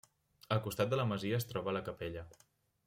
[0.55, 2.29] Al costat de la masia es troba la capella.